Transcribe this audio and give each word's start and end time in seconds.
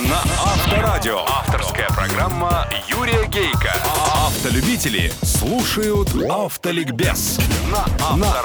на 0.00 0.20
Авторадио. 0.38 1.24
Авторская 1.26 1.88
программа 1.88 2.66
Юрия 2.88 3.26
Гейка. 3.26 3.72
Автолюбители 4.40 5.12
слушают 5.22 6.14
Автоликбез 6.30 7.38
на 7.70 7.84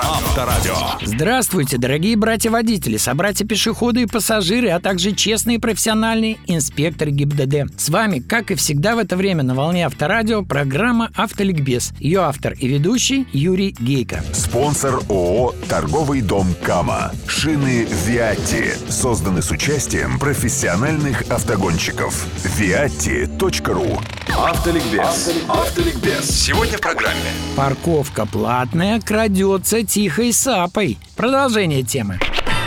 Авторадио. 0.04 0.75
Здравствуйте, 1.02 1.78
дорогие 1.78 2.18
братья-водители, 2.18 2.98
собратья-пешеходы 2.98 4.02
и 4.02 4.05
пассажиры, 4.05 4.71
а 4.71 4.81
также 4.81 5.13
честные 5.13 5.58
профессиональные 5.58 6.36
инспекторы 6.48 7.12
ГИБДД. 7.12 7.80
С 7.80 7.88
вами, 7.88 8.20
как 8.20 8.52
и 8.52 8.55
всегда 8.55 8.98
в 8.98 9.00
это 9.00 9.16
время 9.16 9.44
на 9.44 9.55
волне 9.55 9.86
Авторадио, 9.86 10.44
программа 10.44 11.12
«Автоликбез». 11.16 11.94
Ее 12.02 12.23
автор 12.23 12.52
и 12.59 12.68
ведущий 12.68 13.25
Юрий 13.32 13.73
Гейко. 13.80 14.21
Спонсор 14.34 14.96
ООО 15.07 15.55
«Торговый 15.70 16.20
дом 16.20 16.54
Кама». 16.62 17.14
Шины 17.25 17.88
«Виатти» 18.05 18.73
созданы 18.89 19.41
с 19.41 19.50
участием 19.50 20.20
профессиональных 20.20 21.21
автогонщиков. 21.32 22.27
viatti.ru 22.59 24.02
Автоликбез. 24.38 25.31
Автоликбез. 25.48 26.25
Сегодня 26.30 26.77
в 26.77 26.81
программе. 26.81 27.16
Парковка 27.55 28.26
платная 28.26 28.99
крадется 28.99 29.84
тихой 29.84 30.34
сапой. 30.34 30.98
Продолжение 31.16 31.84
темы. 31.84 32.20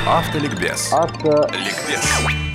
Автоликбез. 0.07 0.91
Автоликбез. 0.93 2.01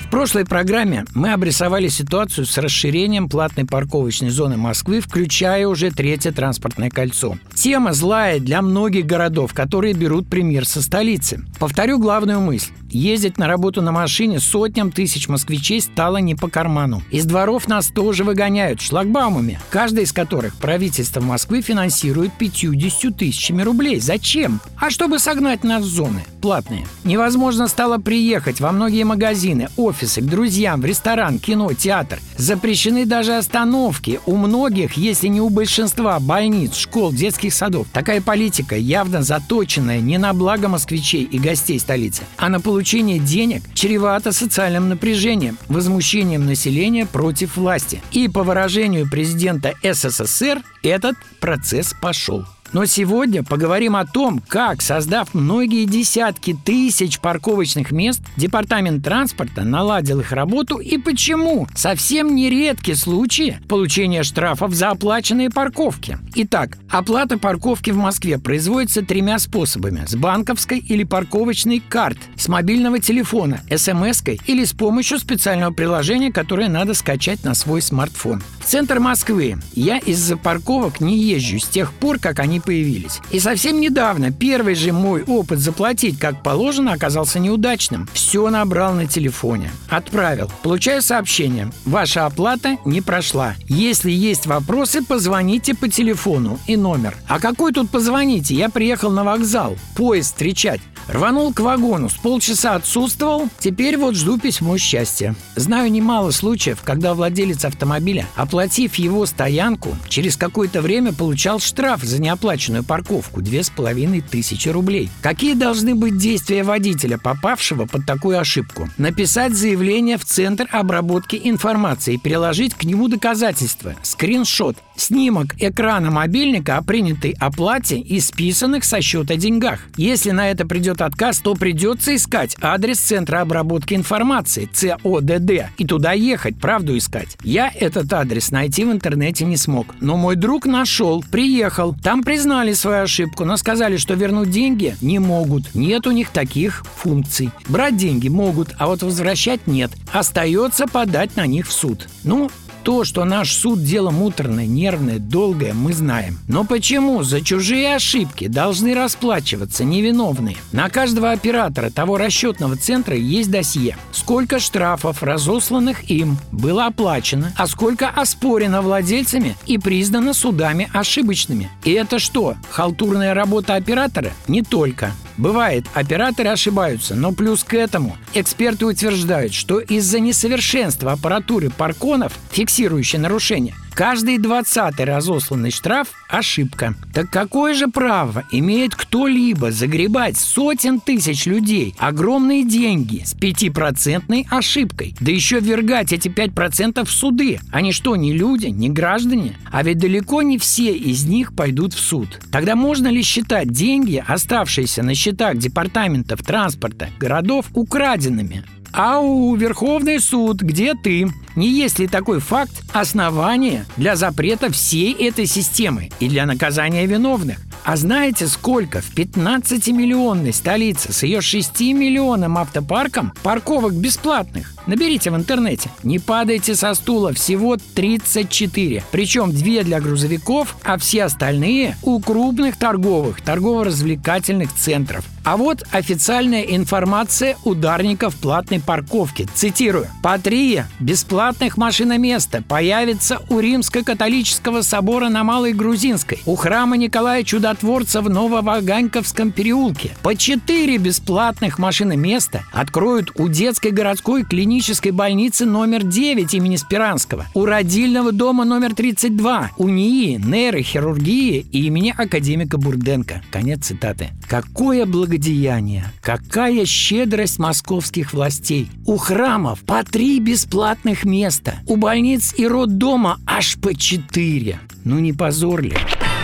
В 0.06 0.10
прошлой 0.10 0.44
программе 0.44 1.04
мы 1.14 1.32
обрисовали 1.32 1.88
ситуацию 1.88 2.44
с 2.46 2.58
расширением 2.58 3.28
платной 3.28 3.66
парковочной 3.66 4.30
зоны 4.30 4.56
Москвы, 4.56 5.00
включая 5.00 5.66
уже 5.68 5.90
третье 5.90 6.32
транспортное 6.32 6.90
кольцо. 6.90 7.36
Тема 7.54 7.92
злая 7.92 8.40
для 8.40 8.62
многих 8.62 9.06
городов, 9.06 9.54
которые 9.54 9.94
берут 9.94 10.28
пример 10.28 10.66
со 10.66 10.82
столицы. 10.82 11.44
Повторю 11.58 11.98
главную 11.98 12.40
мысль. 12.40 12.72
Ездить 12.94 13.38
на 13.38 13.48
работу 13.48 13.82
на 13.82 13.90
машине 13.90 14.38
сотням 14.38 14.92
тысяч 14.92 15.26
москвичей 15.26 15.80
стало 15.80 16.18
не 16.18 16.36
по 16.36 16.48
карману. 16.48 17.02
Из 17.10 17.24
дворов 17.24 17.66
нас 17.66 17.88
тоже 17.88 18.22
выгоняют 18.22 18.80
шлагбаумами, 18.80 19.58
каждый 19.68 20.04
из 20.04 20.12
которых 20.12 20.54
правительство 20.54 21.20
Москвы 21.20 21.60
финансирует 21.60 22.32
50 22.34 23.16
тысячами 23.16 23.62
рублей. 23.62 23.98
Зачем? 23.98 24.60
А 24.80 24.90
чтобы 24.90 25.18
согнать 25.18 25.64
нас 25.64 25.82
в 25.82 25.88
зоны 25.88 26.24
платные. 26.40 26.86
Невозможно 27.04 27.66
стало 27.68 27.96
приехать 27.96 28.60
во 28.60 28.70
многие 28.70 29.04
магазины, 29.04 29.70
офисы, 29.78 30.20
к 30.20 30.26
друзьям, 30.26 30.82
в 30.82 30.84
ресторан, 30.84 31.38
кино, 31.38 31.72
театр. 31.72 32.20
Запрещены 32.36 33.06
даже 33.06 33.34
остановки. 33.36 34.20
У 34.26 34.36
многих, 34.36 34.92
если 34.92 35.28
не 35.28 35.40
у 35.40 35.48
большинства, 35.48 36.20
больниц, 36.20 36.76
школ, 36.76 37.12
детских 37.12 37.54
садов. 37.54 37.86
Такая 37.94 38.20
политика 38.20 38.76
явно 38.76 39.22
заточенная 39.22 40.00
не 40.00 40.18
на 40.18 40.34
благо 40.34 40.68
москвичей 40.68 41.24
и 41.24 41.38
гостей 41.38 41.80
столицы, 41.80 42.24
а 42.36 42.50
на 42.50 42.60
получение 42.60 42.83
денег 43.18 43.62
чревато 43.74 44.32
социальным 44.32 44.88
напряжением, 44.88 45.58
возмущением 45.68 46.46
населения 46.46 47.06
против 47.06 47.56
власти. 47.56 48.02
И 48.12 48.28
по 48.28 48.42
выражению 48.42 49.10
президента 49.10 49.74
СССР 49.82 50.62
этот 50.82 51.16
процесс 51.40 51.94
пошел. 52.00 52.44
Но 52.74 52.86
сегодня 52.86 53.44
поговорим 53.44 53.94
о 53.94 54.04
том, 54.04 54.42
как, 54.48 54.82
создав 54.82 55.32
многие 55.32 55.84
десятки 55.84 56.58
тысяч 56.64 57.20
парковочных 57.20 57.92
мест, 57.92 58.20
Департамент 58.36 59.04
транспорта 59.04 59.62
наладил 59.62 60.18
их 60.18 60.32
работу 60.32 60.78
и 60.78 60.98
почему 60.98 61.68
совсем 61.76 62.34
нередки 62.34 62.94
случаи 62.94 63.60
получения 63.68 64.24
штрафов 64.24 64.74
за 64.74 64.90
оплаченные 64.90 65.50
парковки. 65.50 66.18
Итак, 66.34 66.76
оплата 66.90 67.38
парковки 67.38 67.90
в 67.90 67.96
Москве 67.96 68.38
производится 68.38 69.02
тремя 69.02 69.38
способами. 69.38 70.04
С 70.04 70.16
банковской 70.16 70.80
или 70.80 71.04
парковочной 71.04 71.78
карт, 71.78 72.18
с 72.36 72.48
мобильного 72.48 72.98
телефона, 72.98 73.60
смс-кой 73.70 74.40
или 74.46 74.64
с 74.64 74.72
помощью 74.72 75.20
специального 75.20 75.72
приложения, 75.72 76.32
которое 76.32 76.68
надо 76.68 76.94
скачать 76.94 77.44
на 77.44 77.54
свой 77.54 77.80
смартфон. 77.82 78.42
В 78.58 78.64
центр 78.64 78.98
Москвы 78.98 79.58
я 79.74 79.98
из-за 79.98 80.36
парковок 80.36 81.00
не 81.00 81.16
езжу 81.16 81.60
с 81.60 81.68
тех 81.68 81.92
пор, 81.92 82.18
как 82.18 82.40
они 82.40 82.63
появились. 82.64 83.20
И 83.30 83.38
совсем 83.38 83.80
недавно 83.80 84.32
первый 84.32 84.74
же 84.74 84.92
мой 84.92 85.22
опыт 85.22 85.58
заплатить 85.58 86.18
как 86.18 86.42
положено 86.42 86.92
оказался 86.92 87.38
неудачным. 87.38 88.08
Все 88.12 88.48
набрал 88.50 88.94
на 88.94 89.06
телефоне. 89.06 89.70
Отправил. 89.88 90.50
Получаю 90.62 91.02
сообщение. 91.02 91.70
Ваша 91.84 92.26
оплата 92.26 92.78
не 92.84 93.00
прошла. 93.00 93.54
Если 93.68 94.10
есть 94.10 94.46
вопросы, 94.46 95.02
позвоните 95.02 95.74
по 95.74 95.88
телефону 95.88 96.58
и 96.66 96.76
номер. 96.76 97.16
А 97.28 97.40
какой 97.40 97.72
тут 97.72 97.90
позвоните? 97.90 98.54
Я 98.54 98.68
приехал 98.68 99.10
на 99.10 99.24
вокзал. 99.24 99.76
Поезд 99.96 100.32
встречать. 100.34 100.80
Рванул 101.08 101.52
к 101.52 101.60
вагону, 101.60 102.08
с 102.08 102.14
полчаса 102.14 102.74
отсутствовал, 102.74 103.48
теперь 103.58 103.98
вот 103.98 104.14
жду 104.14 104.38
письмо 104.38 104.78
счастья. 104.78 105.34
Знаю 105.54 105.92
немало 105.92 106.30
случаев, 106.30 106.80
когда 106.82 107.14
владелец 107.14 107.64
автомобиля, 107.64 108.26
оплатив 108.36 108.94
его 108.94 109.26
стоянку, 109.26 109.96
через 110.08 110.36
какое-то 110.36 110.80
время 110.80 111.12
получал 111.12 111.60
штраф 111.60 112.02
за 112.02 112.20
неоплаченную 112.44 112.84
парковку– 112.84 113.40
две 113.42 113.62
с 113.62 113.70
половиной 113.70 114.20
тысячи 114.20 114.68
рублей. 114.68 115.08
Какие 115.22 115.54
должны 115.54 115.94
быть 115.94 116.18
действия 116.18 116.62
водителя, 116.62 117.16
попавшего 117.16 117.86
под 117.86 118.04
такую 118.04 118.38
ошибку? 118.38 118.90
Написать 118.98 119.54
заявление 119.54 120.18
в 120.18 120.26
Центр 120.26 120.68
обработки 120.70 121.40
информации 121.42 122.14
и 122.14 122.18
приложить 122.18 122.74
к 122.74 122.84
нему 122.84 123.08
доказательства, 123.08 123.94
скриншот, 124.02 124.76
снимок 124.94 125.54
экрана 125.58 126.10
мобильника 126.10 126.76
о 126.76 126.82
принятой 126.82 127.34
оплате 127.40 127.98
и 127.98 128.20
списанных 128.20 128.84
со 128.84 129.00
счета 129.00 129.36
деньгах. 129.36 129.80
Если 129.96 130.30
на 130.30 130.50
это 130.50 130.66
придет 130.66 131.00
отказ, 131.00 131.38
то 131.38 131.54
придется 131.54 132.14
искать 132.14 132.56
адрес 132.60 132.98
Центра 132.98 133.40
обработки 133.40 133.94
информации, 133.94 134.68
ЦОДД, 134.70 135.70
и 135.78 135.86
туда 135.86 136.12
ехать, 136.12 136.60
правду 136.60 136.96
искать. 136.96 137.38
Я 137.42 137.72
этот 137.74 138.12
адрес 138.12 138.50
найти 138.50 138.84
в 138.84 138.92
интернете 138.92 139.46
не 139.46 139.56
смог, 139.56 139.94
но 140.00 140.18
мой 140.18 140.36
друг 140.36 140.66
нашел, 140.66 141.24
приехал. 141.30 141.96
Там 142.02 142.22
признали 142.34 142.72
свою 142.72 143.04
ошибку, 143.04 143.44
но 143.44 143.56
сказали, 143.56 143.96
что 143.96 144.14
вернуть 144.14 144.50
деньги 144.50 144.96
не 145.00 145.20
могут. 145.20 145.72
Нет 145.72 146.04
у 146.08 146.10
них 146.10 146.30
таких 146.30 146.84
функций. 146.96 147.50
Брать 147.68 147.96
деньги 147.96 148.26
могут, 148.26 148.70
а 148.76 148.88
вот 148.88 149.04
возвращать 149.04 149.68
нет. 149.68 149.92
Остается 150.12 150.88
подать 150.88 151.36
на 151.36 151.46
них 151.46 151.68
в 151.68 151.72
суд. 151.72 152.08
Ну, 152.24 152.50
то, 152.84 153.04
что 153.04 153.24
наш 153.24 153.52
суд 153.52 153.82
дело 153.82 154.10
муторное, 154.10 154.66
нервное, 154.66 155.18
долгое, 155.18 155.72
мы 155.72 155.94
знаем. 155.94 156.38
Но 156.46 156.64
почему 156.64 157.22
за 157.22 157.40
чужие 157.40 157.96
ошибки 157.96 158.46
должны 158.46 158.94
расплачиваться 158.94 159.84
невиновные? 159.84 160.56
На 160.70 160.90
каждого 160.90 161.32
оператора 161.32 161.88
того 161.90 162.18
расчетного 162.18 162.76
центра 162.76 163.16
есть 163.16 163.50
досье. 163.50 163.96
Сколько 164.12 164.60
штрафов, 164.60 165.22
разосланных 165.22 166.10
им, 166.10 166.36
было 166.52 166.86
оплачено, 166.86 167.52
а 167.56 167.66
сколько 167.66 168.10
оспорено 168.10 168.82
владельцами 168.82 169.56
и 169.66 169.78
признано 169.78 170.34
судами 170.34 170.90
ошибочными. 170.92 171.70
И 171.84 171.92
это 171.92 172.18
что, 172.18 172.54
халтурная 172.70 173.32
работа 173.32 173.76
оператора? 173.76 174.32
Не 174.46 174.62
только. 174.62 175.12
Бывает, 175.36 175.86
операторы 175.94 176.50
ошибаются, 176.50 177.14
но 177.14 177.32
плюс 177.32 177.64
к 177.64 177.74
этому. 177.74 178.16
Эксперты 178.34 178.86
утверждают, 178.86 179.52
что 179.52 179.80
из-за 179.80 180.20
несовершенства 180.20 181.12
аппаратуры 181.12 181.70
парконов, 181.70 182.32
фиксирующей 182.50 183.18
нарушения, 183.18 183.74
каждый 183.94 184.38
двадцатый 184.38 185.04
разосланный 185.04 185.70
штраф– 185.70 186.08
ошибка. 186.28 186.94
Так 187.12 187.30
какое 187.30 187.74
же 187.74 187.88
право 187.88 188.44
имеет 188.50 188.94
кто-либо 188.94 189.70
загребать 189.70 190.36
сотен 190.36 191.00
тысяч 191.00 191.46
людей 191.46 191.94
огромные 191.98 192.64
деньги 192.64 193.22
с 193.24 193.34
пятипроцентной 193.34 194.46
ошибкой? 194.50 195.14
Да 195.20 195.30
еще 195.30 195.60
ввергать 195.60 196.12
эти 196.12 196.28
пять 196.28 196.52
процентов 196.54 197.08
в 197.08 197.12
суды. 197.12 197.60
Они 197.70 197.92
что, 197.92 198.16
не 198.16 198.32
люди, 198.32 198.66
не 198.66 198.90
граждане? 198.90 199.56
А 199.70 199.82
ведь 199.82 199.98
далеко 199.98 200.42
не 200.42 200.58
все 200.58 200.92
из 200.92 201.24
них 201.24 201.54
пойдут 201.54 201.94
в 201.94 202.00
суд. 202.00 202.40
Тогда 202.50 202.74
можно 202.74 203.08
ли 203.08 203.22
считать 203.22 203.70
деньги, 203.70 204.22
оставшиеся 204.26 205.02
на 205.02 205.14
счетах 205.14 205.56
департаментов 205.56 206.42
транспорта 206.42 207.10
городов, 207.18 207.66
украденными? 207.74 208.64
Ау, 208.96 209.56
Верховный 209.56 210.20
суд, 210.20 210.62
где 210.62 210.94
ты? 210.94 211.28
Не 211.56 211.68
есть 211.68 211.98
ли 211.98 212.06
такой 212.06 212.38
факт 212.38 212.70
основание 212.92 213.86
для 213.96 214.14
запрета 214.14 214.70
всей 214.70 215.12
этой 215.12 215.46
системы 215.46 216.10
и 216.20 216.28
для 216.28 216.46
наказания 216.46 217.04
виновных? 217.04 217.58
А 217.82 217.96
знаете, 217.96 218.46
сколько 218.46 219.00
в 219.00 219.12
15-миллионной 219.12 220.52
столице 220.52 221.12
с 221.12 221.24
ее 221.24 221.40
6-миллионным 221.40 222.56
автопарком 222.56 223.32
парковок 223.42 223.94
бесплатных? 223.94 224.72
Наберите 224.86 225.32
в 225.32 225.36
интернете. 225.36 225.90
Не 226.04 226.20
падайте 226.20 226.76
со 226.76 226.94
стула, 226.94 227.32
всего 227.32 227.76
34. 227.94 229.02
Причем 229.10 229.50
две 229.50 229.82
для 229.82 230.00
грузовиков, 230.00 230.76
а 230.84 230.98
все 230.98 231.24
остальные 231.24 231.96
у 232.02 232.20
крупных 232.20 232.76
торговых, 232.76 233.40
торгово-развлекательных 233.42 234.72
центров. 234.72 235.24
А 235.44 235.58
вот 235.58 235.84
официальная 235.90 236.62
информация 236.62 237.58
ударников 237.64 238.34
платной 238.36 238.80
парковки. 238.80 239.46
Цитирую. 239.54 240.06
По 240.22 240.38
три 240.38 240.82
бесплатных 241.00 241.76
машиноместа 241.76 242.62
появится 242.66 243.40
у 243.50 243.60
Римско-католического 243.60 244.80
собора 244.80 245.28
на 245.28 245.44
Малой 245.44 245.74
Грузинской, 245.74 246.40
у 246.46 246.56
храма 246.56 246.96
Николая 246.96 247.42
Чудотворца 247.42 248.22
в 248.22 248.30
Нововаганьковском 248.30 249.52
переулке. 249.52 250.12
По 250.22 250.34
четыре 250.34 250.96
бесплатных 250.96 251.78
машиноместа 251.78 252.62
откроют 252.72 253.32
у 253.34 253.48
детской 253.48 253.90
городской 253.90 254.44
клинической 254.44 255.10
больницы 255.10 255.66
номер 255.66 256.04
9 256.04 256.54
имени 256.54 256.76
Спиранского, 256.76 257.46
у 257.52 257.66
родильного 257.66 258.32
дома 258.32 258.64
номер 258.64 258.94
32, 258.94 259.72
у 259.76 259.88
НИИ 259.88 260.36
нейрохирургии 260.42 261.66
имени 261.70 262.14
академика 262.16 262.78
Бурденко. 262.78 263.42
Конец 263.50 263.86
цитаты. 263.86 264.30
Какое 264.48 265.04
благодеяние, 265.34 266.04
какая 266.20 266.84
щедрость 266.86 267.58
московских 267.58 268.32
властей. 268.32 268.88
У 269.04 269.16
храмов 269.16 269.80
по 269.80 270.04
три 270.04 270.38
бесплатных 270.38 271.24
места, 271.24 271.78
у 271.86 271.96
больниц 271.96 272.54
и 272.56 272.66
роддома 272.66 273.38
аж 273.46 273.76
по 273.78 273.94
четыре. 273.94 274.78
Ну 275.04 275.18
не 275.18 275.32
позор 275.32 275.82
ли? 275.82 275.96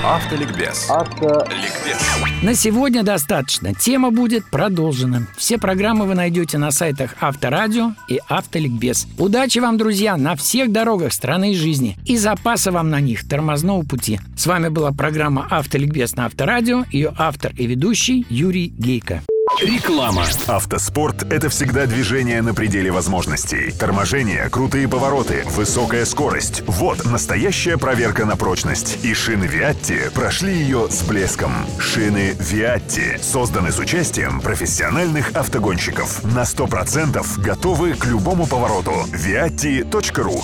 Автоликбез. 0.05 0.89
Автоликбез. 0.89 1.99
На 2.43 2.55
сегодня 2.55 3.03
достаточно. 3.03 3.75
Тема 3.75 4.11
будет 4.11 4.47
продолжена. 4.47 5.27
Все 5.37 5.59
программы 5.59 6.07
вы 6.07 6.15
найдете 6.15 6.57
на 6.57 6.71
сайтах 6.71 7.17
Авторадио 7.21 7.93
и 8.09 8.19
Автоликбез. 8.27 9.07
Удачи 9.19 9.59
вам, 9.59 9.77
друзья, 9.77 10.17
на 10.17 10.37
всех 10.37 10.73
дорогах 10.73 11.13
страны 11.13 11.53
и 11.53 11.55
жизни. 11.55 11.99
И 12.07 12.17
запаса 12.17 12.73
вам 12.73 12.89
на 12.89 13.01
них 13.01 13.29
тормозного 13.29 13.83
пути. 13.83 14.19
С 14.37 14.47
вами 14.47 14.69
была 14.69 14.91
программа 14.93 15.47
Автоликбез 15.51 16.17
на 16.17 16.25
Авторадио. 16.25 16.85
Ее 16.91 17.13
автор 17.19 17.53
и 17.55 17.67
ведущий 17.67 18.25
Юрий 18.31 18.69
Гейко. 18.79 19.23
Реклама. 19.61 20.25
Автоспорт– 20.47 21.23
это 21.31 21.51
всегда 21.51 21.85
движение 21.85 22.41
на 22.41 22.55
пределе 22.55 22.91
возможностей. 22.91 23.71
Торможение, 23.73 24.49
крутые 24.49 24.89
повороты, 24.89 25.45
высокая 25.49 26.07
скорость– 26.07 26.63
вот 26.67 27.05
настоящая 27.05 27.77
проверка 27.77 28.25
на 28.25 28.37
прочность. 28.37 29.05
И 29.05 29.13
шины 29.13 29.45
Виатти 29.45 30.11
прошли 30.15 30.55
ее 30.55 30.89
с 30.91 31.03
блеском. 31.03 31.53
Шины 31.79 32.35
Виатти 32.39 33.19
созданы 33.21 33.71
с 33.71 33.79
участием 33.79 34.41
профессиональных 34.41 35.33
автогонщиков. 35.37 36.25
На 36.25 36.43
100% 36.45 37.41
готовы 37.41 37.93
к 37.95 38.07
любому 38.07 38.47
повороту. 38.47 38.93
Viatti.ru 39.13 40.41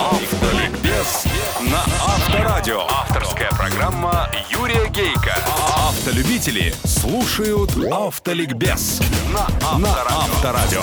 Автоликбез 0.00 1.24
на 1.60 1.82
Авторадио. 2.04 2.82
Авторская 2.82 3.15
Автолюбители 6.36 6.74
слушают 6.84 7.70
Автоликбез 7.90 9.00
на 9.32 9.46
Авторадио. 9.62 10.82